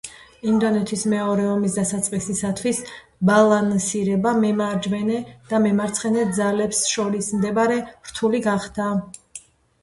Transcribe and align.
ინდოჩინეთის 0.51 1.01
მეორე 1.09 1.43
ომის 1.55 1.75
დასაწყისისათვის 1.79 2.79
ბალანსირება 3.31 4.31
მემარჯვენე 4.45 5.19
და 5.53 5.61
მემარცხენე 5.67 6.25
ძალებს 6.39 6.81
შორის 6.95 7.31
შედარებით 7.35 8.11
რთული 8.13 8.43
გახდა. 8.49 8.91